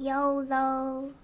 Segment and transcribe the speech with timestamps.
[0.00, 1.19] 有喽。